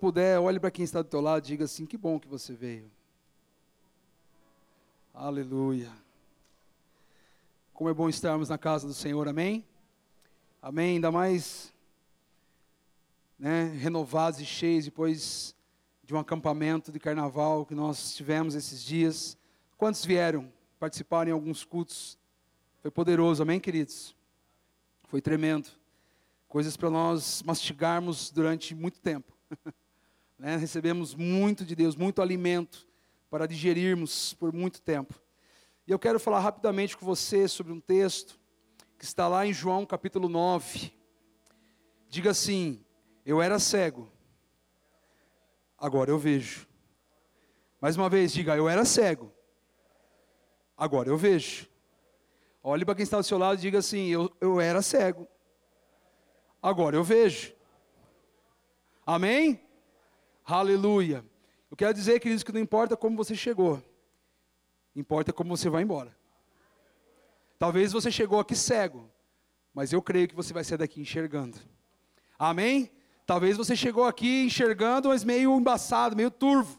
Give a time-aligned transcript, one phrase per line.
[0.00, 2.52] puder, olhe para quem está do teu lado e diga assim: que bom que você
[2.52, 2.90] veio.
[5.12, 5.90] Aleluia.
[7.72, 9.64] Como é bom estarmos na casa do Senhor, amém?
[10.60, 10.96] Amém.
[10.96, 11.72] Ainda mais
[13.38, 15.54] né, renovados e cheios depois
[16.02, 19.36] de um acampamento de carnaval que nós tivemos esses dias.
[19.76, 22.18] Quantos vieram participar em alguns cultos?
[22.80, 24.14] Foi poderoso, amém, queridos?
[25.08, 25.68] Foi tremendo.
[26.48, 29.32] Coisas para nós mastigarmos durante muito tempo.
[30.38, 30.56] Né?
[30.56, 32.86] Recebemos muito de Deus, muito alimento
[33.30, 35.14] para digerirmos por muito tempo.
[35.86, 38.38] E eu quero falar rapidamente com você sobre um texto
[38.98, 40.92] que está lá em João capítulo 9.
[42.08, 42.84] Diga assim:
[43.24, 44.10] Eu era cego,
[45.78, 46.66] agora eu vejo.
[47.80, 49.32] Mais uma vez, diga: Eu era cego,
[50.76, 51.68] agora eu vejo.
[52.62, 55.26] Olhe para quem está ao seu lado e diga assim: Eu, eu era cego,
[56.60, 57.54] agora eu vejo.
[59.04, 59.65] Amém?
[60.48, 61.24] Aleluia.
[61.68, 63.82] Eu quero dizer, queridos, que não importa como você chegou,
[64.94, 66.16] importa como você vai embora.
[67.58, 69.10] Talvez você chegou aqui cego,
[69.74, 71.58] mas eu creio que você vai sair daqui enxergando.
[72.38, 72.92] Amém?
[73.26, 76.78] Talvez você chegou aqui enxergando, mas meio embaçado, meio turvo.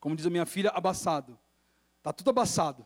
[0.00, 1.38] Como diz a minha filha, abaçado.
[1.98, 2.84] Está tudo abaçado.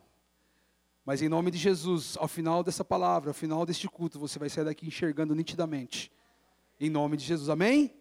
[1.06, 4.50] Mas em nome de Jesus, ao final dessa palavra, ao final deste culto, você vai
[4.50, 6.12] sair daqui enxergando nitidamente.
[6.78, 7.97] Em nome de Jesus, amém?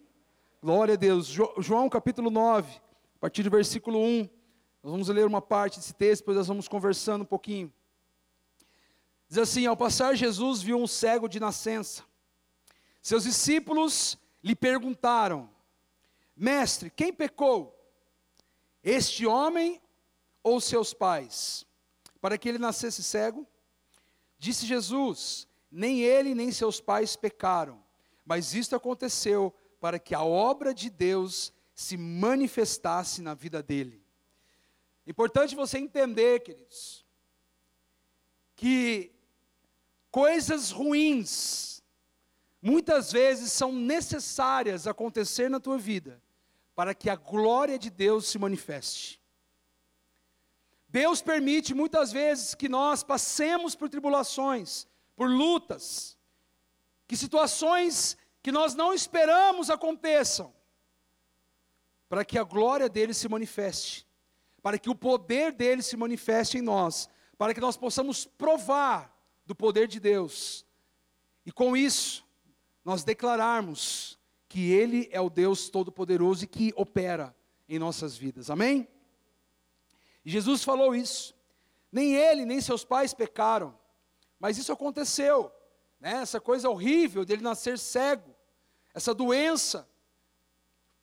[0.60, 1.28] Glória a Deus.
[1.28, 2.82] João capítulo 9,
[3.18, 4.28] a partir do versículo 1.
[4.82, 7.72] Nós vamos ler uma parte desse texto, depois nós vamos conversando um pouquinho.
[9.28, 12.04] Diz assim: Ao passar, Jesus viu um cego de nascença.
[13.04, 15.48] Seus discípulos lhe perguntaram:
[16.36, 17.80] Mestre, quem pecou?
[18.84, 19.80] Este homem
[20.42, 21.68] ou seus pais?
[22.20, 23.46] Para que ele nascesse cego?
[24.40, 27.80] Disse Jesus: Nem ele nem seus pais pecaram,
[28.26, 34.04] mas isto aconteceu para que a obra de Deus se manifestasse na vida dele.
[35.06, 37.06] Importante você entender, queridos,
[38.56, 39.12] que
[40.10, 41.84] coisas ruins
[42.62, 46.22] muitas vezes são necessárias acontecer na tua vida
[46.76, 49.22] para que a glória de Deus se manifeste.
[50.90, 56.18] Deus permite muitas vezes que nós passemos por tribulações, por lutas,
[57.08, 60.54] que situações que nós não esperamos aconteçam,
[62.08, 64.08] para que a glória dele se manifeste,
[64.64, 69.14] para que o poder dele se manifeste em nós, para que nós possamos provar
[69.46, 70.66] do poder de Deus,
[71.46, 72.26] e com isso,
[72.86, 77.36] nós declararmos que Ele é o Deus Todo-Poderoso e que opera
[77.68, 78.88] em nossas vidas, amém?
[80.24, 81.36] Jesus falou isso,
[81.92, 83.78] nem ele, nem seus pais pecaram,
[84.40, 85.52] mas isso aconteceu,
[86.00, 86.22] né?
[86.22, 88.37] essa coisa horrível dele nascer cego,
[88.98, 89.88] essa doença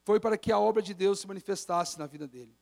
[0.03, 2.53] foi para que a obra de Deus se manifestasse na vida dele.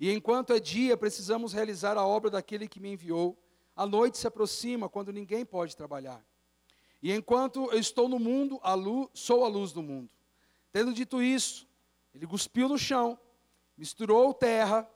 [0.00, 3.36] E enquanto é dia, precisamos realizar a obra daquele que me enviou.
[3.76, 6.24] A noite se aproxima quando ninguém pode trabalhar.
[7.02, 10.10] E enquanto eu estou no mundo, a luz, sou a luz do mundo.
[10.72, 11.68] Tendo dito isso,
[12.14, 13.20] ele cuspiu no chão,
[13.76, 14.90] misturou terra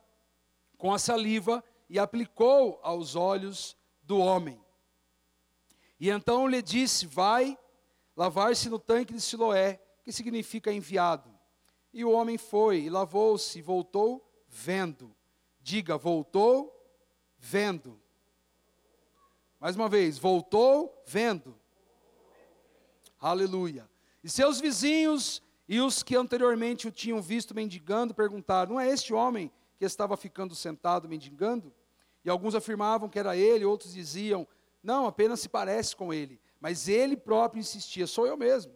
[0.78, 4.58] com a saliva e aplicou aos olhos do homem.
[6.00, 7.58] E então lhe disse: Vai
[8.20, 11.30] lavar-se no tanque de Siloé, que significa enviado.
[11.90, 15.16] E o homem foi e lavou-se e voltou vendo.
[15.58, 16.70] Diga, voltou
[17.38, 17.98] vendo.
[19.58, 21.58] Mais uma vez, voltou vendo.
[23.18, 23.88] Aleluia.
[24.22, 29.14] E seus vizinhos e os que anteriormente o tinham visto mendigando perguntaram: Não é este
[29.14, 31.72] homem que estava ficando sentado mendigando?
[32.22, 34.46] E alguns afirmavam que era ele, outros diziam:
[34.82, 36.38] Não, apenas se parece com ele.
[36.60, 38.72] Mas ele próprio insistia: sou eu mesmo.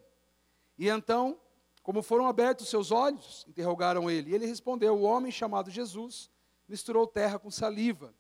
[0.78, 1.38] E então,
[1.82, 4.30] como foram abertos seus olhos, interrogaram ele.
[4.30, 6.30] E ele respondeu: o homem chamado Jesus
[6.66, 8.14] misturou terra com saliva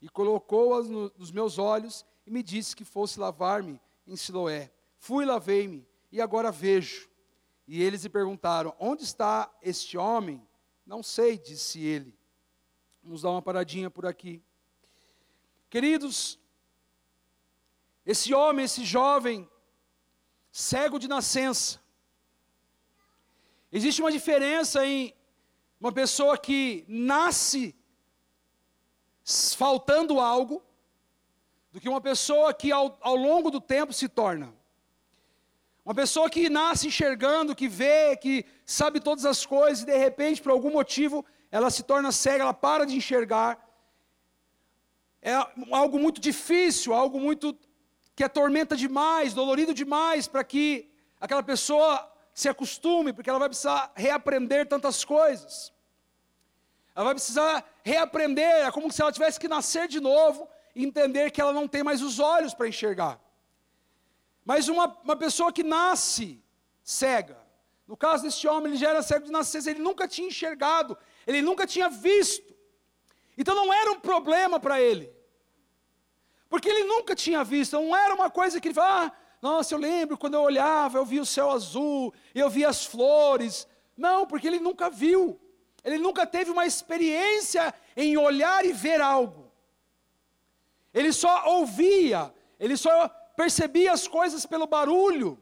[0.00, 4.72] e colocou-as no, nos meus olhos e me disse que fosse lavar-me em Siloé.
[4.98, 7.10] Fui, lavei-me e agora vejo.
[7.68, 10.46] E eles lhe perguntaram: Onde está este homem?
[10.84, 12.18] Não sei, disse ele.
[13.02, 14.42] Vamos dar uma paradinha por aqui.
[15.68, 16.38] Queridos,
[18.04, 19.48] esse homem, esse jovem,
[20.50, 21.80] cego de nascença.
[23.70, 25.14] Existe uma diferença em
[25.80, 27.74] uma pessoa que nasce
[29.56, 30.62] faltando algo,
[31.72, 34.52] do que uma pessoa que ao, ao longo do tempo se torna.
[35.84, 40.40] Uma pessoa que nasce enxergando, que vê, que sabe todas as coisas e de repente,
[40.40, 43.58] por algum motivo, ela se torna cega, ela para de enxergar.
[45.20, 45.34] É
[45.70, 47.56] algo muito difícil, algo muito
[48.22, 50.88] que atormenta demais, dolorido demais, para que
[51.20, 55.72] aquela pessoa se acostume, porque ela vai precisar reaprender tantas coisas.
[56.94, 61.32] Ela vai precisar reaprender, é como se ela tivesse que nascer de novo e entender
[61.32, 63.18] que ela não tem mais os olhos para enxergar.
[64.44, 66.40] Mas uma, uma pessoa que nasce
[66.84, 67.38] cega,
[67.88, 70.96] no caso deste homem, ele já era cego de nascença, ele nunca tinha enxergado,
[71.26, 72.54] ele nunca tinha visto.
[73.36, 75.12] Então não era um problema para ele.
[76.52, 79.78] Porque ele nunca tinha visto, não era uma coisa que ele falava, ah, nossa, eu
[79.78, 83.66] lembro quando eu olhava, eu via o céu azul, eu via as flores.
[83.96, 85.40] Não, porque ele nunca viu.
[85.82, 89.50] Ele nunca teve uma experiência em olhar e ver algo.
[90.92, 95.40] Ele só ouvia, ele só percebia as coisas pelo barulho.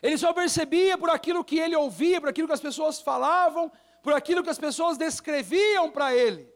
[0.00, 3.72] Ele só percebia por aquilo que ele ouvia, por aquilo que as pessoas falavam,
[4.04, 6.48] por aquilo que as pessoas descreviam para ele.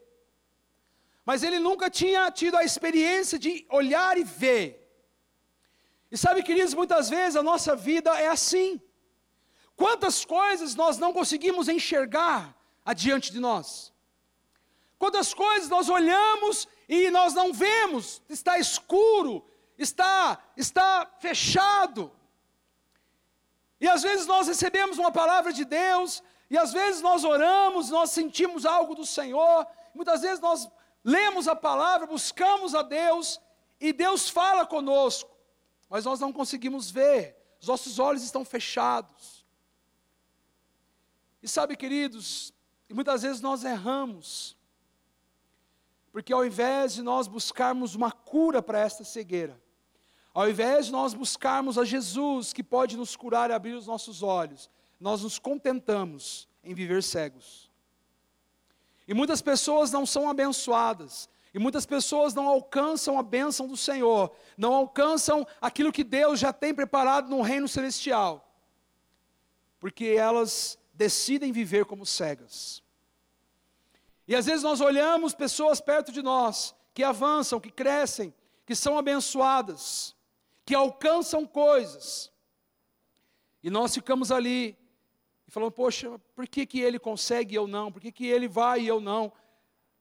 [1.25, 4.85] Mas ele nunca tinha tido a experiência de olhar e ver.
[6.11, 8.79] E sabe, queridos, muitas vezes a nossa vida é assim.
[9.75, 12.55] Quantas coisas nós não conseguimos enxergar
[12.85, 13.91] adiante de nós?
[14.97, 19.45] Quantas coisas nós olhamos e nós não vemos, está escuro,
[19.77, 22.11] está está fechado.
[23.81, 28.11] E às vezes nós recebemos uma palavra de Deus, e às vezes nós oramos, nós
[28.11, 30.69] sentimos algo do Senhor, muitas vezes nós
[31.05, 33.39] lemos a palavra, buscamos a Deus,
[33.79, 35.29] e Deus fala conosco,
[35.87, 39.45] mas nós não conseguimos ver, os nossos olhos estão fechados.
[41.43, 42.51] E sabe, queridos,
[42.91, 44.57] muitas vezes nós erramos,
[46.11, 49.61] porque ao invés de nós buscarmos uma cura para esta cegueira,
[50.33, 54.23] ao invés de nós buscarmos a Jesus que pode nos curar e abrir os nossos
[54.23, 57.64] olhos, nós nos contentamos em viver cegos.
[59.07, 64.31] E muitas pessoas não são abençoadas, e muitas pessoas não alcançam a bênção do Senhor,
[64.57, 68.45] não alcançam aquilo que Deus já tem preparado no reino celestial,
[69.79, 72.83] porque elas decidem viver como cegas.
[74.27, 78.33] E às vezes nós olhamos pessoas perto de nós que avançam, que crescem,
[78.65, 80.15] que são abençoadas,
[80.65, 82.31] que alcançam coisas.
[83.61, 84.77] E nós ficamos ali
[85.47, 87.91] e falamos, poxa, por que, que ele consegue e eu não?
[87.91, 89.31] Por que, que ele vai e eu não?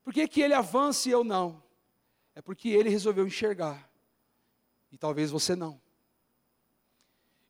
[0.02, 1.62] Por que, que ele avança e eu não?
[2.35, 3.88] É porque ele resolveu enxergar.
[4.91, 5.81] E talvez você não.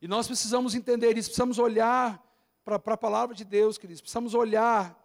[0.01, 2.21] E nós precisamos entender isso, precisamos olhar
[2.63, 4.99] para a palavra de Deus, queridos, precisamos olhar,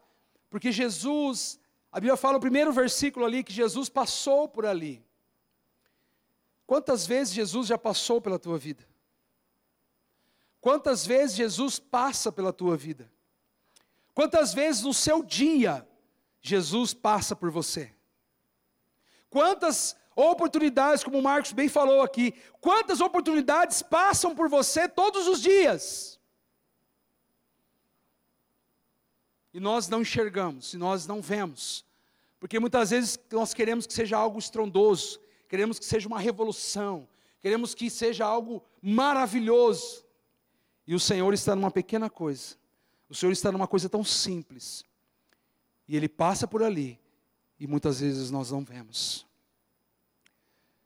[0.48, 1.60] porque Jesus,
[1.92, 5.04] a Bíblia fala no primeiro versículo ali, que Jesus passou por ali.
[6.66, 8.89] Quantas vezes Jesus já passou pela tua vida?
[10.60, 13.10] Quantas vezes Jesus passa pela tua vida?
[14.14, 15.86] Quantas vezes no seu dia
[16.40, 17.94] Jesus passa por você?
[19.30, 25.40] Quantas oportunidades, como o Marcos bem falou aqui, quantas oportunidades passam por você todos os
[25.40, 26.18] dias?
[29.52, 31.84] E nós não enxergamos, e nós não vemos,
[32.38, 37.08] porque muitas vezes nós queremos que seja algo estrondoso, queremos que seja uma revolução,
[37.40, 40.04] queremos que seja algo maravilhoso.
[40.86, 42.56] E o Senhor está numa pequena coisa,
[43.08, 44.84] o Senhor está numa coisa tão simples,
[45.86, 46.98] e Ele passa por ali,
[47.58, 49.26] e muitas vezes nós não vemos.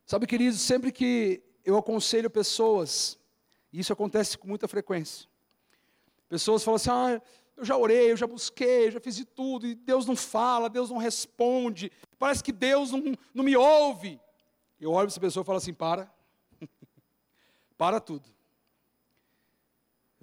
[0.06, 3.19] Sabe, queridos, sempre que eu aconselho pessoas,
[3.73, 5.29] e isso acontece com muita frequência,
[6.29, 7.23] pessoas falam assim: ah,
[7.56, 10.69] eu já orei, eu já busquei, eu já fiz de tudo, e Deus não fala,
[10.69, 14.20] Deus não responde, parece que Deus não, não me ouve.
[14.81, 16.13] Eu olho para essa pessoa e falo assim: para.
[17.79, 18.33] para tudo.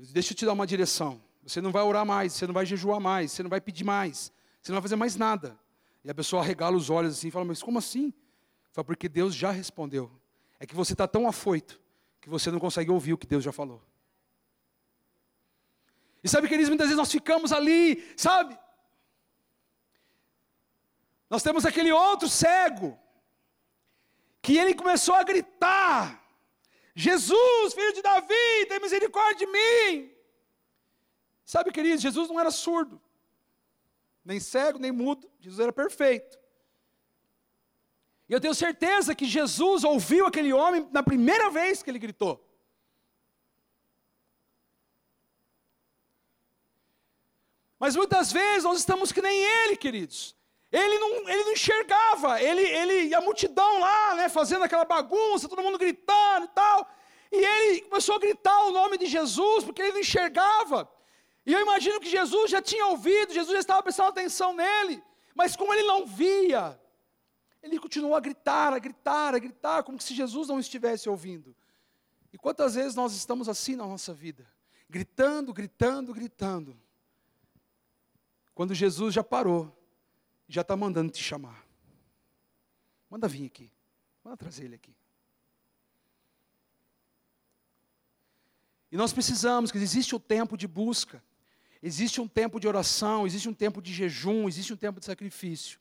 [0.10, 1.22] Deixa eu te dar uma direção.
[1.44, 4.32] Você não vai orar mais, você não vai jejuar mais, você não vai pedir mais,
[4.62, 5.60] você não vai fazer mais nada.
[6.04, 8.14] E a pessoa arregala os olhos assim e fala: Mas como assim?
[8.72, 10.12] Fala, porque Deus já respondeu.
[10.60, 11.80] É que você está tão afoito
[12.20, 13.84] que você não consegue ouvir o que Deus já falou.
[16.24, 18.58] E sabe, queridos, muitas vezes nós ficamos ali, sabe?
[21.30, 22.98] Nós temos aquele outro cego
[24.42, 26.21] que ele começou a gritar:
[26.96, 30.12] Jesus, filho de Davi, tem misericórdia de mim.
[31.46, 33.02] Sabe, queridos, Jesus não era surdo,
[34.24, 36.40] nem cego, nem mudo, Jesus era perfeito.
[38.30, 42.42] E eu tenho certeza que Jesus ouviu aquele homem na primeira vez que ele gritou.
[47.78, 50.36] Mas muitas vezes nós estamos que nem ele, queridos.
[50.72, 55.62] Ele não, ele não enxergava, ele, ele, a multidão lá, né, fazendo aquela bagunça, todo
[55.62, 56.90] mundo gritando e tal.
[57.32, 60.90] E ele começou a gritar o nome de Jesus, porque ele não enxergava.
[61.46, 65.04] E eu imagino que Jesus já tinha ouvido, Jesus já estava prestando atenção nele,
[65.36, 66.80] mas como ele não via,
[67.62, 71.56] ele continuou a gritar, a gritar, a gritar, como se Jesus não estivesse ouvindo.
[72.32, 74.48] E quantas vezes nós estamos assim na nossa vida?
[74.92, 76.78] gritando, gritando, gritando.
[78.54, 79.74] Quando Jesus já parou,
[80.54, 81.66] já está mandando te chamar.
[83.10, 83.72] Manda vir aqui,
[84.24, 84.94] manda trazer ele aqui.
[88.92, 91.24] E nós precisamos, que existe o tempo de busca,
[91.82, 95.80] existe um tempo de oração, existe um tempo de jejum, existe um tempo de sacrifício.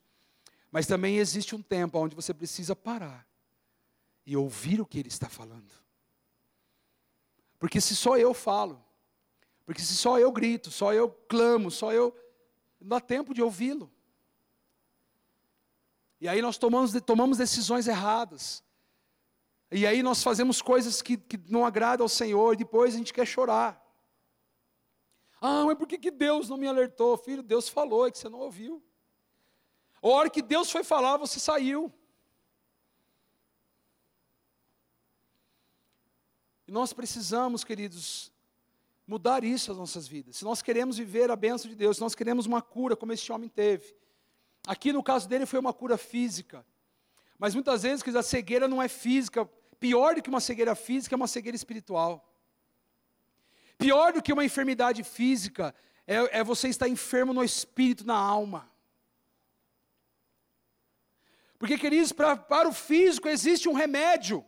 [0.71, 3.27] Mas também existe um tempo onde você precisa parar
[4.25, 5.73] e ouvir o que ele está falando.
[7.59, 8.81] Porque se só eu falo,
[9.65, 12.15] porque se só eu grito, só eu clamo, só eu.
[12.79, 13.91] Não dá tempo de ouvi-lo.
[16.21, 18.63] E aí nós tomamos, tomamos decisões erradas.
[19.71, 23.11] E aí nós fazemos coisas que, que não agradam ao Senhor, e depois a gente
[23.11, 23.81] quer chorar.
[25.41, 27.17] Ah, mas por que, que Deus não me alertou?
[27.17, 28.83] Filho, Deus falou, é que você não ouviu.
[29.99, 31.91] A hora que Deus foi falar, você saiu.
[36.67, 38.31] E nós precisamos, queridos,
[39.07, 40.37] mudar isso nas nossas vidas.
[40.37, 43.31] Se nós queremos viver a bênção de Deus, se nós queremos uma cura como este
[43.31, 43.95] homem teve.
[44.67, 46.65] Aqui no caso dele foi uma cura física.
[47.37, 49.49] Mas muitas vezes, a cegueira não é física.
[49.79, 52.31] Pior do que uma cegueira física é uma cegueira espiritual.
[53.77, 55.73] Pior do que uma enfermidade física
[56.05, 58.69] é, é você estar enfermo no espírito, na alma.
[61.57, 64.45] Porque, queridos, pra, para o físico existe um remédio.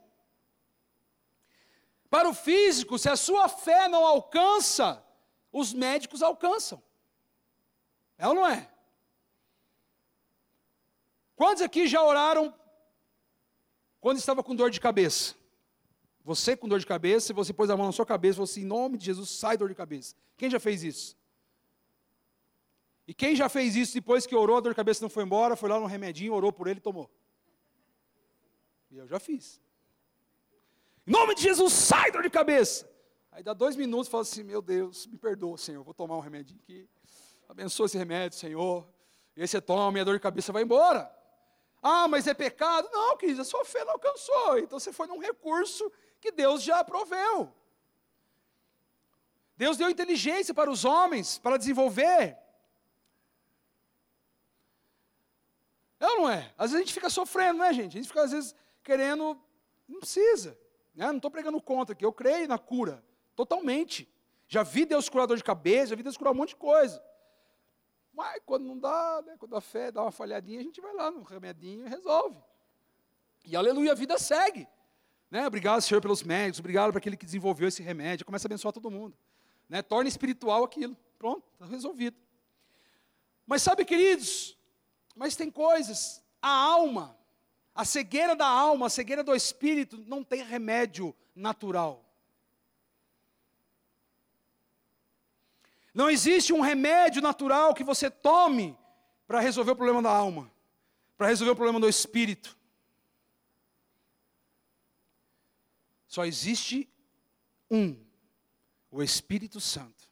[2.10, 5.04] Para o físico, se a sua fé não alcança,
[5.52, 6.82] os médicos alcançam.
[8.18, 8.73] É ou não é?
[11.36, 12.54] Quantos aqui já oraram
[14.00, 15.36] quando estava com dor de cabeça?
[16.24, 18.62] Você com dor de cabeça, você pôs a mão na sua cabeça e falou assim:
[18.62, 20.16] em nome de Jesus, sai dor de cabeça.
[20.38, 21.18] Quem já fez isso?
[23.06, 25.58] E quem já fez isso depois que orou, a dor de cabeça não foi embora,
[25.58, 27.10] foi lá no remedinho, orou por ele e tomou?
[28.90, 29.60] E eu já fiz.
[31.06, 32.90] Em nome de Jesus, sai dor de cabeça.
[33.30, 36.22] Aí dá dois minutos e fala assim: Meu Deus, me perdoa, Senhor, vou tomar um
[36.22, 36.88] remedinho aqui.
[37.50, 38.88] Abençoa esse remédio, Senhor.
[39.36, 41.12] E aí você toma e a dor de cabeça vai embora.
[41.84, 42.90] Ah, mas é pecado?
[42.94, 44.58] Não, querido, a sua fé não alcançou.
[44.58, 47.54] Então você foi num recurso que Deus já proveu.
[49.58, 52.38] Deus deu inteligência para os homens, para desenvolver.
[56.00, 56.54] É ou não é?
[56.58, 57.98] Às vezes a gente fica sofrendo, né, gente?
[57.98, 59.38] A gente fica, às vezes, querendo.
[59.88, 60.58] Não precisa.
[60.96, 61.06] Né?
[61.08, 62.06] Não estou pregando contra aqui.
[62.06, 63.04] Eu creio na cura.
[63.36, 64.10] Totalmente.
[64.48, 67.04] Já vi Deus curador de cabeça, já vi Deus curar um monte de coisa.
[68.14, 71.10] Mas quando não dá, né, quando a fé dá uma falhadinha, a gente vai lá
[71.10, 72.38] no remedinho e resolve.
[73.44, 74.68] E aleluia, a vida segue.
[75.32, 75.46] Né?
[75.48, 78.26] Obrigado, Senhor, pelos médicos, obrigado para aquele que desenvolveu esse remédio.
[78.26, 79.18] Começa a abençoar todo mundo.
[79.68, 79.82] Né?
[79.82, 80.96] Torna espiritual aquilo.
[81.18, 82.16] Pronto, está resolvido.
[83.46, 84.58] Mas sabe, queridos,
[85.16, 87.18] mas tem coisas, a alma,
[87.74, 92.03] a cegueira da alma, a cegueira do espírito, não tem remédio natural.
[95.94, 98.78] Não existe um remédio natural que você tome
[99.28, 100.52] para resolver o problema da alma,
[101.18, 102.58] para resolver o problema do espírito.
[106.08, 106.90] Só existe
[107.72, 107.96] um,
[108.92, 110.08] o Espírito Santo.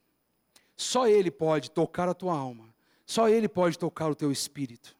[0.75, 2.73] Só Ele pode tocar a tua alma,
[3.05, 4.97] só Ele pode tocar o teu espírito.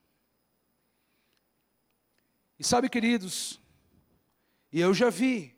[2.60, 3.60] E sabe, queridos,
[4.72, 5.58] e eu já vi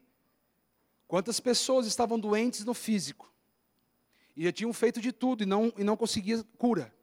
[1.05, 3.32] quantas pessoas estavam doentes no físico,
[4.35, 6.93] e já tinham feito de tudo e não, e não conseguiam cura.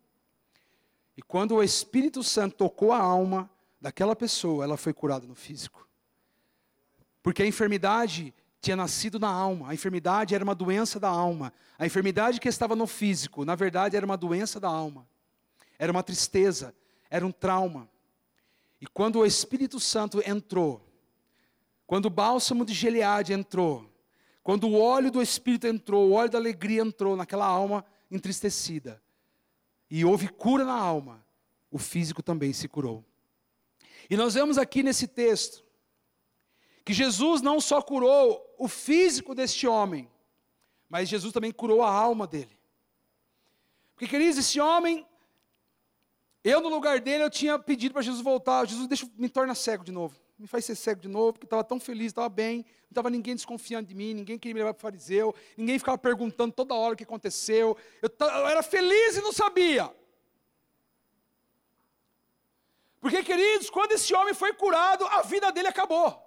[1.16, 5.88] E quando o Espírito Santo tocou a alma daquela pessoa, ela foi curada no físico.
[7.22, 11.52] Porque a enfermidade tinha nascido na alma, a enfermidade era uma doença da alma.
[11.78, 15.06] A enfermidade que estava no físico, na verdade, era uma doença da alma.
[15.78, 16.74] Era uma tristeza,
[17.08, 17.88] era um trauma.
[18.80, 20.86] E quando o Espírito Santo entrou,
[21.86, 23.89] quando o bálsamo de Gileade entrou,
[24.42, 29.02] quando o óleo do Espírito entrou, o óleo da alegria entrou naquela alma entristecida,
[29.90, 31.24] e houve cura na alma,
[31.70, 33.04] o físico também se curou.
[34.08, 35.64] E nós vemos aqui nesse texto
[36.84, 40.10] que Jesus não só curou o físico deste homem,
[40.88, 42.58] mas Jesus também curou a alma dele.
[43.94, 45.06] Porque, queridos, esse homem,
[46.42, 48.66] eu no lugar dele, eu tinha pedido para Jesus voltar.
[48.66, 50.18] Jesus, deixa, me torna cego de novo.
[50.40, 53.34] Me faz ser cego de novo, porque estava tão feliz, estava bem, não estava ninguém
[53.34, 56.94] desconfiando de mim, ninguém queria me levar para o fariseu, ninguém ficava perguntando toda hora
[56.94, 57.76] o que aconteceu.
[58.00, 59.94] Eu, eu era feliz e não sabia.
[62.98, 66.26] Porque, queridos, quando esse homem foi curado, a vida dele acabou.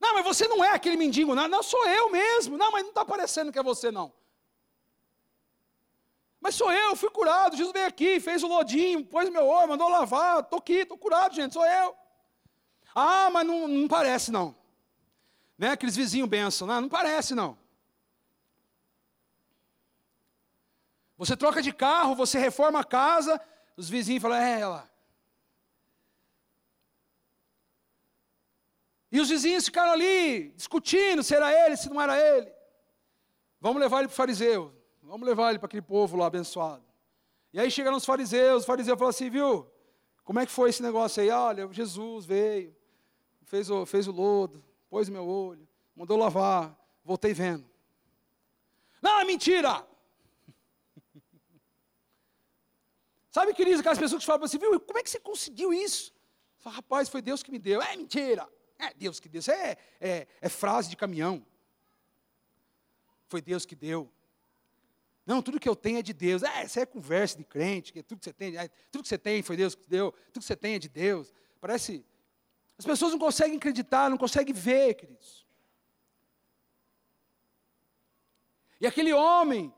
[0.00, 2.58] Não, mas você não é aquele mendigo, não, não sou eu mesmo.
[2.58, 4.12] Não, mas não está parecendo que é você, não.
[6.40, 7.56] Mas sou eu, fui curado.
[7.56, 10.40] Jesus veio aqui, fez o lodinho, pôs meu olho, mandou lavar.
[10.40, 11.96] Estou aqui, estou curado, gente, sou eu.
[12.94, 14.54] Ah, mas não, não parece, não.
[15.58, 15.70] Né?
[15.70, 17.58] Aqueles vizinhos benção, não, não parece, não.
[21.16, 23.40] Você troca de carro, você reforma a casa,
[23.76, 24.90] os vizinhos falam, é ela.
[29.10, 32.52] E os vizinhos ficaram ali discutindo se era ele, se não era ele.
[33.60, 34.74] Vamos levar ele para o fariseu.
[35.02, 36.84] Vamos levar ele para aquele povo lá abençoado.
[37.52, 39.70] E aí chegaram os fariseus, os fariseus falaram assim, viu?
[40.24, 41.30] Como é que foi esse negócio aí?
[41.30, 42.74] Olha, Jesus veio,
[43.44, 47.68] fez o, fez o lodo, pôs meu olho, mandou lavar, voltei vendo.
[49.00, 49.86] Não, é mentira!
[53.30, 56.14] Sabe, queridos, aquelas pessoas que falam assim, viu, como é que você conseguiu isso?
[56.58, 57.82] Fala, rapaz, foi Deus que me deu.
[57.82, 58.48] É mentira!
[58.78, 59.40] É Deus que deu.
[59.40, 61.44] Isso é, é, é frase de caminhão.
[63.28, 64.10] Foi Deus que deu.
[65.26, 66.42] Não, tudo que eu tenho é de Deus.
[66.42, 69.18] É, isso é conversa de crente, que tudo que você tem, é, tudo que você
[69.18, 71.32] tem foi Deus que deu, tudo que você tem é de Deus.
[71.60, 72.04] Parece.
[72.78, 75.44] As pessoas não conseguem acreditar, não conseguem ver, queridos.
[78.80, 79.72] E aquele homem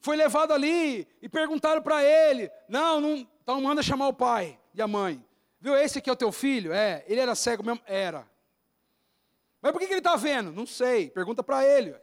[0.00, 4.80] foi levado ali e perguntaram para ele: não, não, então manda chamar o pai e
[4.80, 5.24] a mãe.
[5.60, 6.72] Viu, esse aqui é o teu filho?
[6.72, 7.82] É, ele era cego mesmo?
[7.84, 8.28] Era.
[9.60, 10.52] Mas por que, que ele está vendo?
[10.52, 11.94] Não sei, pergunta para ele.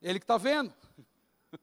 [0.00, 0.72] Ele que está vendo.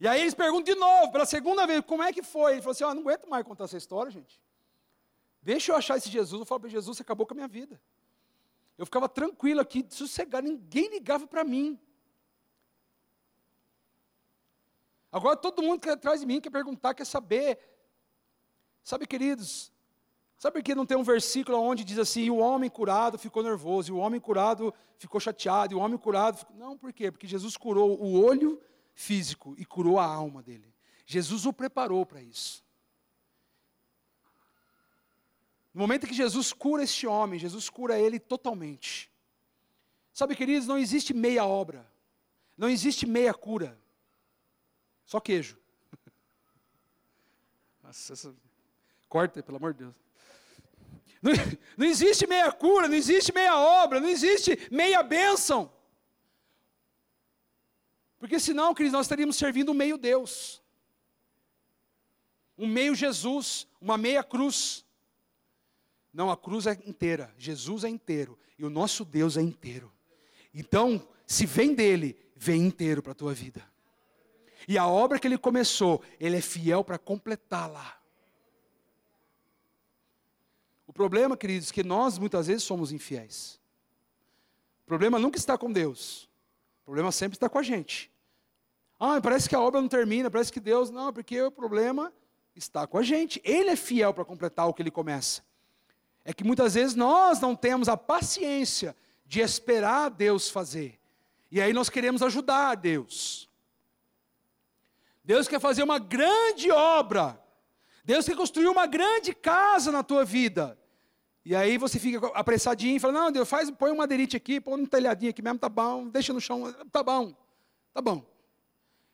[0.00, 2.52] E aí eles perguntam de novo, pela segunda vez, como é que foi?
[2.52, 4.40] Ele falou assim: não aguento mais contar essa história, gente.
[5.42, 6.40] Deixa eu achar esse Jesus.
[6.40, 7.80] Eu falo para Jesus, você acabou com a minha vida.
[8.76, 11.78] Eu ficava tranquilo aqui, sossegado, ninguém ligava para mim.
[15.10, 17.58] Agora todo mundo que atrás de mim quer perguntar, quer saber.
[18.84, 19.72] Sabe, queridos,
[20.36, 23.92] sabe que não tem um versículo onde diz assim: o homem curado ficou nervoso, e
[23.92, 26.38] o homem curado ficou chateado, e o homem curado.
[26.38, 26.56] Ficou...
[26.56, 27.10] Não, por quê?
[27.10, 28.60] Porque Jesus curou o olho
[28.94, 30.72] físico e curou a alma dele.
[31.04, 32.64] Jesus o preparou para isso.
[35.78, 39.08] No momento que Jesus cura este homem, Jesus cura ele totalmente.
[40.12, 41.88] Sabe, queridos, não existe meia obra,
[42.56, 43.78] não existe meia cura,
[45.04, 45.56] só queijo.
[47.80, 48.34] Nossa, essa...
[49.08, 49.94] Corta, pelo amor de Deus.
[51.22, 51.32] Não,
[51.76, 55.72] não existe meia cura, não existe meia obra, não existe meia bênção.
[58.18, 60.60] Porque senão, queridos, nós estaríamos servindo um meio Deus.
[62.58, 64.84] Um meio Jesus, uma meia cruz.
[66.12, 69.92] Não, a cruz é inteira, Jesus é inteiro e o nosso Deus é inteiro.
[70.52, 73.64] Então, se vem dele, vem inteiro para a tua vida.
[74.66, 77.98] E a obra que ele começou, ele é fiel para completá-la.
[80.86, 83.60] O problema, queridos, é que nós muitas vezes somos infiéis.
[84.84, 86.28] O problema nunca está com Deus.
[86.82, 88.10] O problema sempre está com a gente.
[88.98, 90.90] Ah, parece que a obra não termina, parece que Deus.
[90.90, 92.12] Não, porque o problema
[92.56, 93.40] está com a gente.
[93.44, 95.42] Ele é fiel para completar o que ele começa.
[96.28, 101.00] É que muitas vezes nós não temos a paciência de esperar Deus fazer.
[101.50, 103.48] E aí nós queremos ajudar Deus.
[105.24, 107.42] Deus quer fazer uma grande obra.
[108.04, 110.78] Deus quer construir uma grande casa na tua vida.
[111.46, 114.82] E aí você fica apressadinho e fala: Não, Deus, faz, põe um madeirite aqui, põe
[114.82, 117.34] um telhadinho aqui mesmo, tá bom, deixa no chão, tá bom,
[117.94, 118.22] tá bom.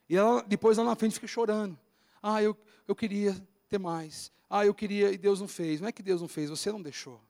[0.08, 1.78] E ela, depois lá na frente fica chorando.
[2.20, 2.56] Ah, eu,
[2.88, 4.32] eu queria ter mais.
[4.56, 5.80] Ah, eu queria e Deus não fez.
[5.80, 7.20] Não é que Deus não fez, você não deixou.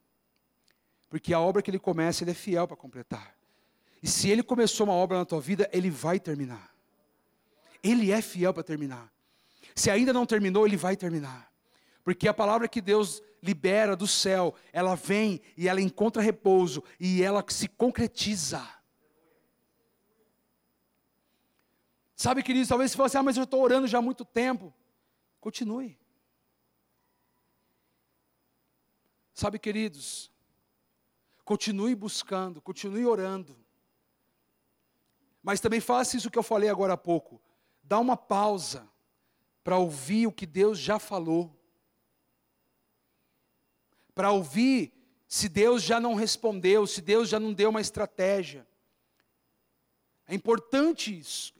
[1.09, 3.35] Porque a obra que ele começa, ele é fiel para completar.
[4.03, 6.77] E se ele começou uma obra na tua vida, ele vai terminar.
[7.83, 9.11] Ele é fiel para terminar.
[9.75, 11.51] Se ainda não terminou, ele vai terminar.
[12.05, 17.23] Porque a palavra que Deus libera do céu, ela vem e ela encontra repouso e
[17.23, 18.63] ela se concretiza.
[22.15, 24.75] Sabe, queridos, talvez você fale assim, ah, mas eu estou orando já há muito tempo.
[25.41, 26.04] Continue.
[29.35, 30.31] Sabe, queridos,
[31.45, 33.55] continue buscando, continue orando.
[35.43, 37.39] Mas também faça isso que eu falei agora há pouco.
[37.83, 38.89] Dá uma pausa
[39.63, 41.55] para ouvir o que Deus já falou
[44.15, 44.93] para ouvir
[45.27, 48.67] se Deus já não respondeu, se Deus já não deu uma estratégia.
[50.27, 51.53] É importante isso.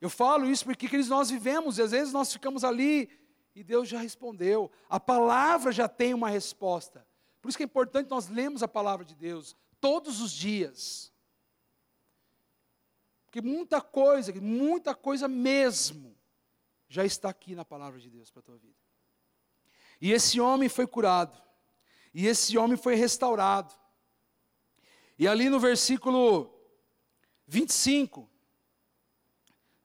[0.00, 3.10] Eu falo isso porque queridos, nós vivemos e às vezes nós ficamos ali
[3.56, 4.70] e Deus já respondeu.
[4.86, 7.06] A palavra já tem uma resposta.
[7.40, 11.10] Por isso que é importante nós lermos a palavra de Deus todos os dias.
[13.24, 16.14] Porque muita coisa, muita coisa mesmo,
[16.86, 18.76] já está aqui na palavra de Deus para a tua vida.
[20.02, 21.42] E esse homem foi curado.
[22.12, 23.74] E esse homem foi restaurado.
[25.18, 26.54] E ali no versículo
[27.46, 28.28] 25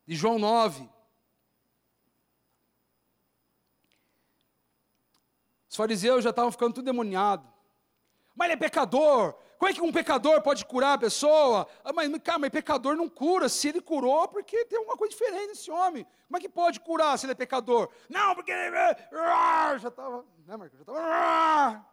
[0.05, 0.89] de João 9,
[5.71, 7.47] os fariseus já estavam ficando tudo demoniado.
[8.35, 9.33] Mas ele é pecador.
[9.57, 11.65] Como é que um pecador pode curar a pessoa?
[11.81, 13.47] Ah, mas, cara, mas pecador não cura.
[13.47, 16.05] Se ele curou, porque tem alguma coisa diferente nesse homem.
[16.27, 17.87] Como é que pode curar se ele é pecador?
[18.09, 19.07] Não, porque ele é,
[19.79, 20.25] já estava.
[20.45, 20.69] Né?
[20.73, 21.85] Já estava.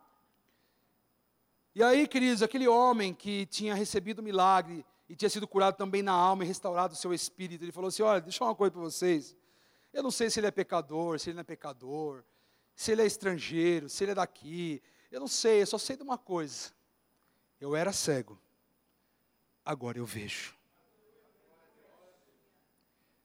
[1.72, 6.02] E aí, queridos, aquele homem que tinha recebido o milagre e tinha sido curado também
[6.02, 8.56] na alma e restaurado o seu espírito, ele falou assim: Olha, deixa eu falar uma
[8.56, 9.36] coisa para vocês.
[9.92, 12.24] Eu não sei se ele é pecador, se ele não é pecador,
[12.78, 14.80] se ele é estrangeiro, se ele é daqui.
[15.10, 16.78] Eu não sei, eu só sei de uma coisa
[17.60, 18.38] eu era cego,
[19.64, 20.56] agora eu vejo.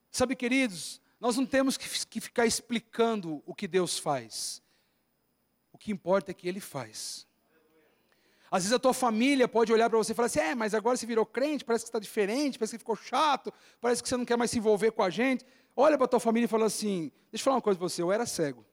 [0.10, 1.88] Sabe, queridos, nós não temos que,
[2.20, 4.60] ficar explicando o que Deus faz.
[5.72, 7.28] O que importa é que Ele faz.
[8.50, 10.98] Às vezes a tua família pode olhar para você e falar assim: é, mas agora
[10.98, 14.26] você virou crente, parece que está diferente, parece que ficou chato, parece que você não
[14.26, 15.46] quer mais se envolver com a gente.
[15.76, 18.02] Olha para a tua família e fala assim: deixa eu falar uma coisa para você,
[18.02, 18.66] eu era cego.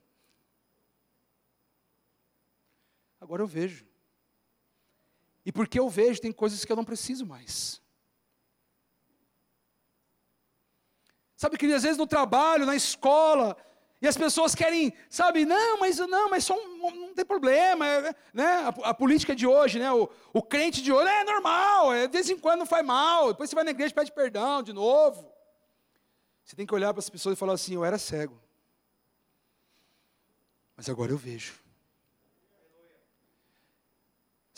[3.21, 3.87] Agora eu vejo.
[5.45, 7.81] E porque eu vejo, tem coisas que eu não preciso mais.
[11.37, 13.57] Sabe, que às vezes no trabalho, na escola,
[14.03, 18.15] e as pessoas querem, sabe, não, mas não, mas só um, não tem problema, é,
[18.33, 18.47] né?
[18.47, 19.93] A, a, política de hoje, né?
[19.93, 23.51] O, o crente de hoje é normal, é, de vez em quando faz mal, depois
[23.51, 25.31] você vai na igreja e pede perdão de novo.
[26.45, 28.41] Você tem que olhar para as pessoas e falar assim: eu era cego,
[30.77, 31.55] mas agora eu vejo.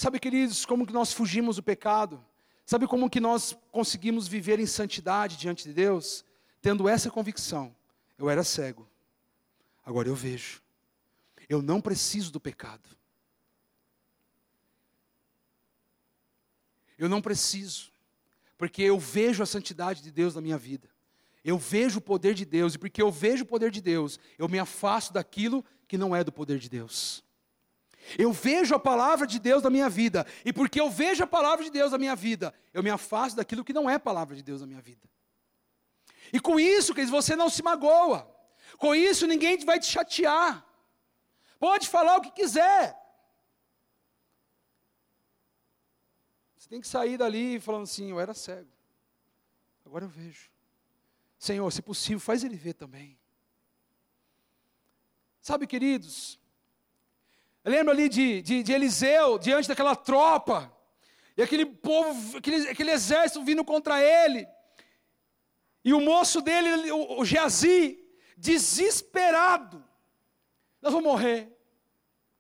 [0.03, 2.21] Sabe, queridos, como que nós fugimos do pecado?
[2.67, 6.25] Sabe como que nós conseguimos viver em santidade diante de Deus?
[6.61, 7.73] Tendo essa convicção.
[8.19, 8.85] Eu era cego,
[9.87, 10.61] agora eu vejo.
[11.49, 12.88] Eu não preciso do pecado.
[16.99, 17.93] Eu não preciso,
[18.59, 20.91] porque eu vejo a santidade de Deus na minha vida.
[21.45, 24.49] Eu vejo o poder de Deus, e porque eu vejo o poder de Deus, eu
[24.49, 27.23] me afasto daquilo que não é do poder de Deus.
[28.19, 31.65] Eu vejo a palavra de Deus na minha vida, e porque eu vejo a palavra
[31.65, 34.61] de Deus na minha vida, eu me afasto daquilo que não é palavra de Deus
[34.61, 35.09] na minha vida.
[36.33, 38.29] E com isso, queridos, você não se magoa.
[38.79, 40.67] Com isso, ninguém vai te chatear.
[41.59, 42.99] Pode falar o que quiser.
[46.57, 48.71] Você tem que sair dali falando assim: eu era cego,
[49.85, 50.51] agora eu vejo.
[51.38, 53.19] Senhor, se possível, faz ele ver também.
[55.41, 56.38] Sabe, queridos,
[57.64, 60.72] Lembra ali de, de, de, Eliseu, diante daquela tropa,
[61.37, 64.48] e aquele povo, aquele, aquele exército vindo contra ele,
[65.85, 67.98] e o moço dele, o, o Geazi,
[68.37, 69.85] desesperado,
[70.81, 71.57] nós vamos morrer,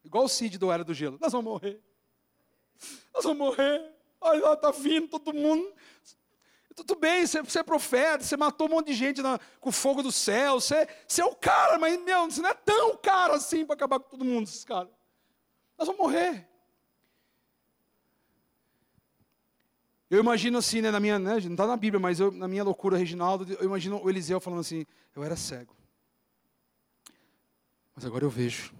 [0.02, 1.80] igual o Cid do Era do Gelo, nós vamos morrer,
[3.14, 5.72] nós vamos morrer, olha lá, está vindo todo mundo,
[6.74, 9.72] tudo bem, você, você, é profeta, você matou um monte de gente na, com o
[9.72, 13.34] fogo do céu, você, você é o cara, mas meu, você não é tão cara
[13.34, 14.90] assim para acabar com todo mundo, esses caras.
[15.78, 16.48] Nós vamos morrer.
[20.12, 22.62] Eu imagino assim, né, na minha, né, não está na Bíblia, mas eu, na minha
[22.62, 24.84] loucura, Reginaldo, eu imagino o Eliseu falando assim:
[25.16, 25.74] eu era cego,
[27.94, 28.74] mas agora eu vejo.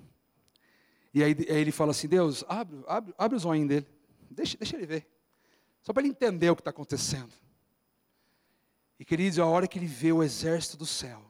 [1.14, 3.86] E aí, aí ele fala assim: Deus, abre, abre, abre os olhos dele,
[4.30, 5.10] deixa, deixa ele ver,
[5.82, 7.32] só para ele entender o que está acontecendo.
[9.00, 11.24] E queridos, a hora que ele vê o exército do céu,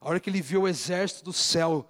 [0.00, 1.86] a hora que ele vê o exército do céu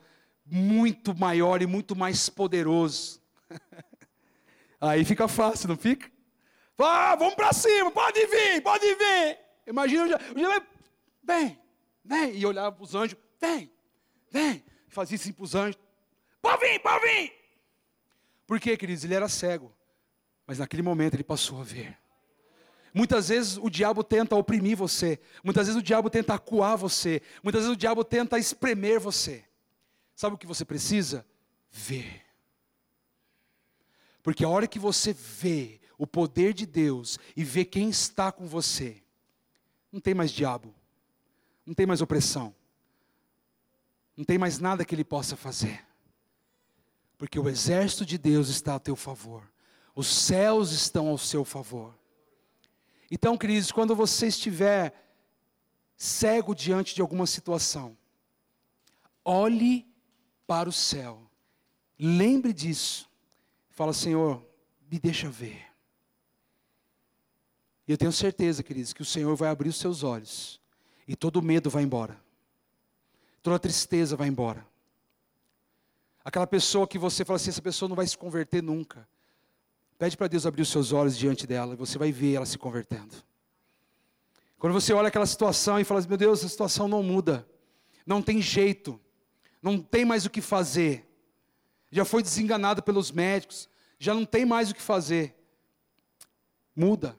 [0.50, 3.20] muito maior e muito mais poderoso.
[4.80, 6.10] Aí fica fácil, não fica?
[6.78, 9.38] Ah, vamos para cima, pode vir, pode vir.
[9.66, 10.66] Imagina o dia, o dia
[11.22, 11.58] vem,
[12.04, 13.70] vem, e olhava para os anjos, vem,
[14.30, 15.78] vem, fazia assim para os anjos,
[16.40, 17.32] pode vir, pode vir.
[18.46, 19.04] Por quê, queridos?
[19.04, 19.74] Ele era cego,
[20.46, 21.98] mas naquele momento ele passou a ver.
[22.94, 27.62] Muitas vezes o diabo tenta oprimir você, muitas vezes o diabo tenta acuar você, muitas
[27.62, 29.44] vezes o diabo tenta espremer você.
[30.18, 31.24] Sabe o que você precisa?
[31.70, 32.24] Ver.
[34.20, 38.44] Porque a hora que você vê o poder de Deus e vê quem está com
[38.44, 39.00] você,
[39.92, 40.74] não tem mais diabo,
[41.64, 42.52] não tem mais opressão,
[44.16, 45.86] não tem mais nada que ele possa fazer.
[47.16, 49.48] Porque o exército de Deus está a teu favor,
[49.94, 51.96] os céus estão ao seu favor.
[53.08, 54.92] Então, queridos, quando você estiver
[55.96, 57.96] cego diante de alguma situação,
[59.24, 59.87] olhe
[60.48, 61.30] para o céu.
[61.98, 63.06] Lembre disso.
[63.68, 64.42] Fala, Senhor,
[64.90, 65.66] me deixa ver.
[67.86, 70.58] E eu tenho certeza, queridos, que o Senhor vai abrir os seus olhos.
[71.06, 72.18] E todo medo vai embora.
[73.42, 74.66] Toda tristeza vai embora.
[76.24, 79.06] Aquela pessoa que você fala assim, essa pessoa não vai se converter nunca.
[79.98, 82.56] Pede para Deus abrir os seus olhos diante dela e você vai ver ela se
[82.56, 83.14] convertendo.
[84.58, 87.46] Quando você olha aquela situação e fala assim, meu Deus, a situação não muda.
[88.06, 89.00] Não tem jeito
[89.62, 91.06] não tem mais o que fazer,
[91.90, 93.68] já foi desenganado pelos médicos,
[93.98, 95.34] já não tem mais o que fazer.
[96.74, 97.18] Muda.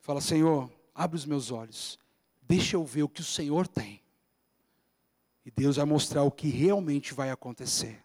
[0.00, 1.98] Fala, Senhor, abre os meus olhos,
[2.42, 4.00] deixa eu ver o que o Senhor tem.
[5.44, 8.02] E Deus vai mostrar o que realmente vai acontecer.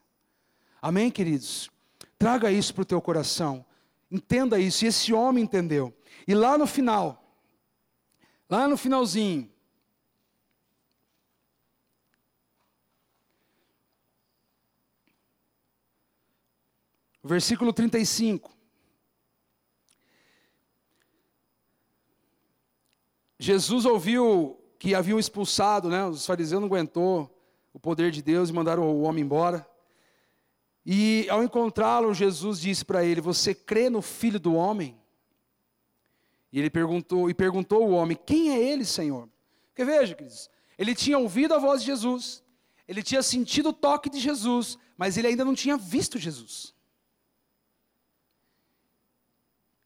[0.81, 1.69] Amém, queridos?
[2.17, 3.65] Traga isso para o teu coração.
[4.09, 4.85] Entenda isso.
[4.85, 5.93] E esse homem entendeu.
[6.27, 7.23] E lá no final,
[8.49, 9.51] lá no finalzinho,
[17.27, 18.55] versículo 35.
[23.39, 26.05] Jesus ouviu que haviam expulsado, né?
[26.05, 27.31] Os fariseus não aguentou
[27.73, 29.67] o poder de Deus e mandaram o homem embora.
[30.85, 34.95] E ao encontrá-lo, Jesus disse para ele: Você crê no Filho do Homem?
[36.51, 39.27] E ele perguntou, e perguntou o homem: Quem é ele, Senhor?
[39.69, 42.43] Porque veja, queridos, ele tinha ouvido a voz de Jesus,
[42.87, 46.74] ele tinha sentido o toque de Jesus, mas ele ainda não tinha visto Jesus.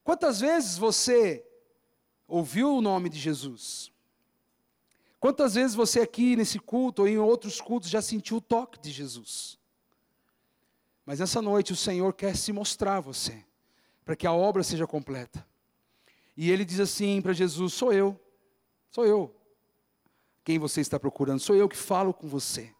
[0.09, 1.45] Quantas vezes você
[2.27, 3.91] ouviu o nome de Jesus?
[5.19, 8.89] Quantas vezes você aqui nesse culto ou em outros cultos já sentiu o toque de
[8.89, 9.59] Jesus?
[11.05, 13.45] Mas nessa noite o Senhor quer se mostrar a você,
[14.03, 15.45] para que a obra seja completa.
[16.35, 18.19] E ele diz assim para Jesus: Sou eu,
[18.89, 19.35] sou eu.
[20.43, 21.39] Quem você está procurando?
[21.39, 22.73] Sou eu que falo com você.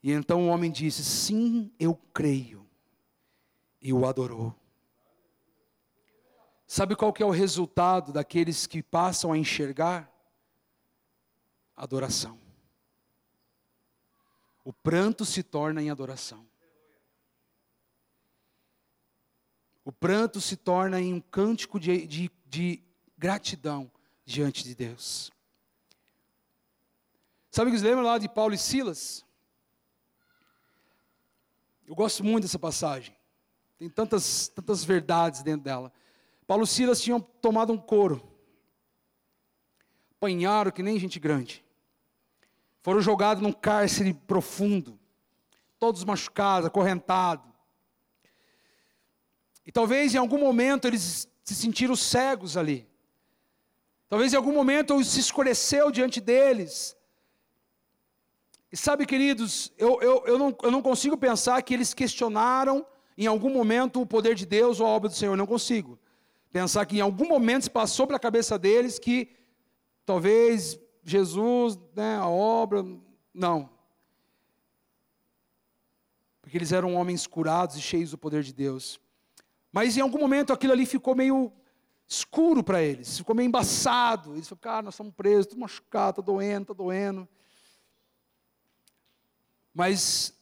[0.00, 2.64] E então o homem disse: Sim, eu creio.
[3.82, 4.54] E o adorou.
[6.66, 10.10] Sabe qual que é o resultado daqueles que passam a enxergar?
[11.76, 12.40] Adoração.
[14.64, 16.44] O pranto se torna em adoração.
[19.84, 22.82] O pranto se torna em um cântico de, de, de
[23.16, 23.88] gratidão
[24.24, 25.30] diante de Deus.
[27.52, 29.24] Sabe que vocês lembram lá de Paulo e Silas?
[31.86, 33.16] Eu gosto muito dessa passagem.
[33.78, 35.92] Tem tantas, tantas verdades dentro dela.
[36.46, 38.22] Paulo e Silas tinham tomado um couro.
[40.12, 41.64] Apanharam que nem gente grande.
[42.82, 44.98] Foram jogados num cárcere profundo.
[45.78, 47.44] Todos machucados, acorrentados.
[49.66, 52.88] E talvez em algum momento eles se sentiram cegos ali.
[54.08, 56.96] Talvez em algum momento se escureceu diante deles.
[58.70, 62.86] E sabe, queridos, eu, eu, eu, não, eu não consigo pensar que eles questionaram
[63.18, 65.36] em algum momento o poder de Deus ou a obra do Senhor.
[65.36, 65.98] Não consigo.
[66.56, 69.28] Pensar que em algum momento se passou pela cabeça deles que
[70.06, 72.82] talvez Jesus, né, a obra.
[73.34, 73.68] Não.
[76.40, 78.98] Porque eles eram homens curados e cheios do poder de Deus.
[79.70, 81.52] Mas em algum momento aquilo ali ficou meio
[82.08, 84.32] escuro para eles, ficou meio embaçado.
[84.32, 87.28] Eles falaram, cara, nós estamos presos, estou machucado, estou doendo, estou doendo.
[89.74, 90.32] Mas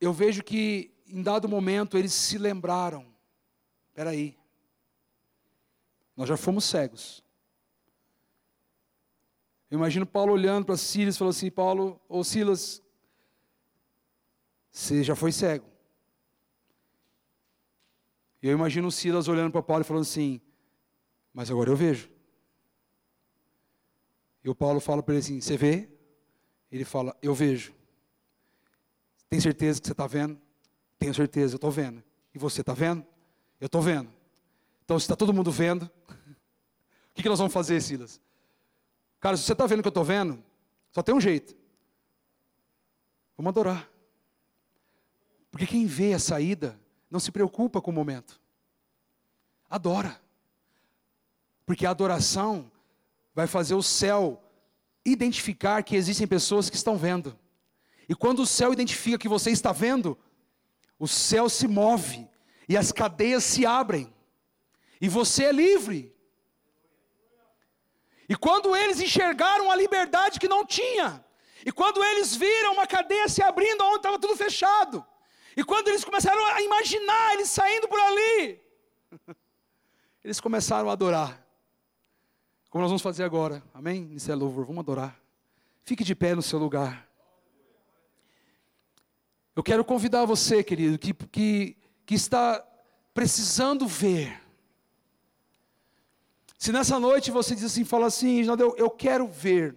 [0.00, 3.06] eu vejo que em dado momento eles se lembraram.
[3.92, 4.41] Espera aí,
[6.16, 7.22] nós já fomos cegos.
[9.70, 12.82] Eu imagino Paulo olhando para Silas e falando assim: Paulo, ou Silas,
[14.70, 15.66] você já foi cego.
[18.42, 20.40] E eu imagino Silas olhando para Paulo e falando assim:
[21.32, 22.10] Mas agora eu vejo.
[24.44, 25.88] E o Paulo fala para ele assim: Você vê?
[26.70, 27.72] Ele fala: Eu vejo.
[29.30, 30.38] Tem certeza que você está vendo?
[30.98, 32.02] Tenho certeza, eu estou vendo.
[32.34, 33.06] E você está vendo?
[33.58, 34.21] Eu estou vendo.
[34.84, 38.20] Então, se está todo mundo vendo, o que, que nós vamos fazer, Silas?
[39.20, 40.42] Cara, se você está vendo o que eu estou vendo,
[40.90, 41.54] só tem um jeito.
[43.36, 43.88] Vamos adorar.
[45.50, 46.78] Porque quem vê a saída
[47.10, 48.40] não se preocupa com o momento.
[49.68, 50.20] Adora.
[51.64, 52.70] Porque a adoração
[53.34, 54.42] vai fazer o céu
[55.04, 57.38] identificar que existem pessoas que estão vendo.
[58.08, 60.18] E quando o céu identifica que você está vendo,
[60.98, 62.28] o céu se move
[62.68, 64.11] e as cadeias se abrem.
[65.02, 66.14] E você é livre.
[68.28, 71.22] E quando eles enxergaram a liberdade que não tinha,
[71.66, 75.04] e quando eles viram uma cadeia se abrindo onde estava tudo fechado,
[75.56, 78.60] e quando eles começaram a imaginar eles saindo por ali,
[80.22, 81.44] eles começaram a adorar.
[82.70, 84.14] Como nós vamos fazer agora, amém?
[84.14, 85.20] Isso é louvor, vamos adorar.
[85.82, 87.08] Fique de pé no seu lugar.
[89.54, 92.64] Eu quero convidar você, querido, que, que, que está
[93.12, 94.41] precisando ver
[96.62, 99.74] se nessa noite você diz assim, fala assim, eu, eu quero ver.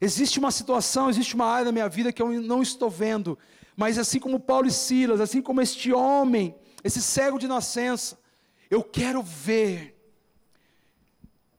[0.00, 3.38] Existe uma situação, existe uma área da minha vida que eu não estou vendo.
[3.76, 8.18] Mas assim como Paulo e Silas, assim como este homem, esse cego de nascença,
[8.70, 9.94] eu quero ver.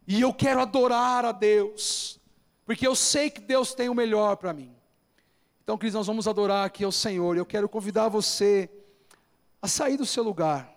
[0.07, 2.19] E eu quero adorar a Deus.
[2.65, 4.75] Porque eu sei que Deus tem o melhor para mim.
[5.63, 7.37] Então, queridos, nós vamos adorar aqui ao Senhor.
[7.37, 8.67] Eu quero convidar você
[9.61, 10.75] a sair do seu lugar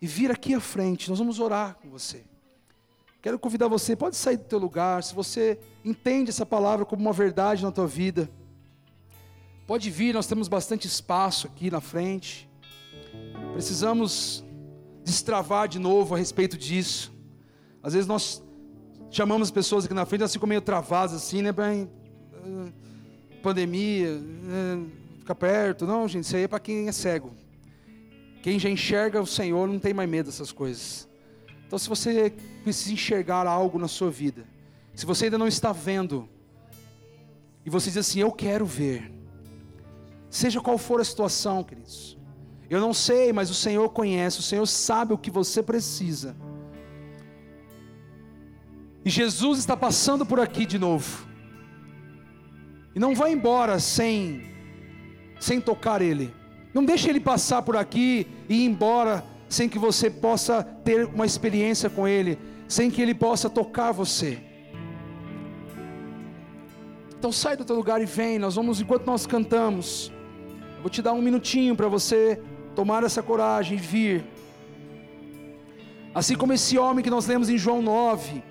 [0.00, 1.10] e vir aqui à frente.
[1.10, 2.31] Nós vamos orar com você.
[3.22, 7.12] Quero convidar você, pode sair do teu lugar, se você entende essa palavra como uma
[7.12, 8.28] verdade na tua vida.
[9.64, 12.50] Pode vir, nós temos bastante espaço aqui na frente.
[13.52, 14.44] Precisamos
[15.04, 17.12] destravar de novo a respeito disso.
[17.80, 18.42] Às vezes nós
[19.08, 21.50] chamamos as pessoas aqui na frente, elas ficam meio travadas assim, né?
[21.52, 22.72] Uh,
[23.40, 25.86] pandemia, uh, fica perto.
[25.86, 27.32] Não, gente, isso aí é para quem é cego.
[28.42, 31.11] Quem já enxerga o Senhor não tem mais medo dessas coisas.
[31.72, 34.44] Então, se você precisa enxergar algo na sua vida,
[34.94, 36.28] se você ainda não está vendo,
[37.64, 39.10] e você diz assim: Eu quero ver,
[40.28, 42.18] seja qual for a situação, queridos,
[42.68, 46.36] eu não sei, mas o Senhor conhece, o Senhor sabe o que você precisa.
[49.02, 51.26] E Jesus está passando por aqui de novo.
[52.94, 54.42] E não vai embora sem
[55.40, 56.34] sem tocar ele.
[56.74, 61.26] Não deixe ele passar por aqui e ir embora sem que você possa ter uma
[61.26, 64.38] experiência com ele, sem que ele possa tocar você.
[67.18, 70.10] Então sai do teu lugar e vem, nós vamos enquanto nós cantamos.
[70.80, 72.40] Vou te dar um minutinho para você
[72.74, 74.24] tomar essa coragem e vir.
[76.14, 78.42] Assim como esse homem que nós lemos em João 9.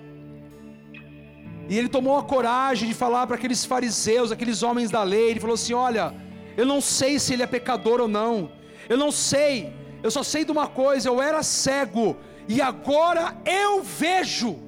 [1.68, 5.30] E ele tomou a coragem de falar para aqueles fariseus, aqueles homens da lei.
[5.30, 6.14] Ele falou assim: Olha,
[6.56, 8.52] eu não sei se ele é pecador ou não.
[8.88, 9.81] Eu não sei.
[10.02, 12.16] Eu só sei de uma coisa: eu era cego
[12.48, 14.58] e agora eu vejo.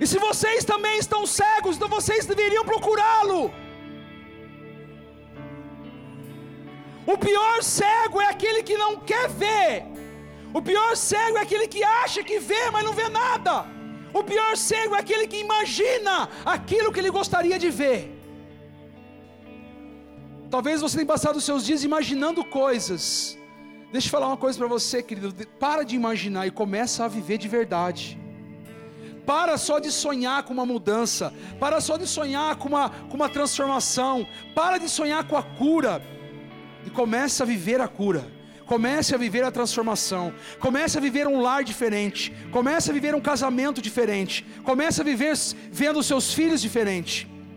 [0.00, 3.52] E se vocês também estão cegos, então vocês deveriam procurá-lo.
[7.06, 9.84] O pior cego é aquele que não quer ver.
[10.52, 13.66] O pior cego é aquele que acha que vê, mas não vê nada.
[14.12, 18.15] O pior cego é aquele que imagina aquilo que ele gostaria de ver.
[20.50, 23.36] Talvez você tenha passado os seus dias imaginando coisas.
[23.90, 25.34] Deixa eu falar uma coisa para você, querido.
[25.58, 28.18] Para de imaginar e começa a viver de verdade.
[29.24, 31.32] Para só de sonhar com uma mudança.
[31.58, 34.26] Para só de sonhar com uma, com uma transformação.
[34.54, 36.02] Para de sonhar com a cura
[36.86, 38.24] e comece a viver a cura.
[38.64, 40.32] Comece a viver a transformação.
[40.60, 42.32] Comece a viver um lar diferente.
[42.52, 44.46] Comece a viver um casamento diferente.
[44.62, 45.34] Comece a viver
[45.72, 47.28] vendo seus filhos diferente.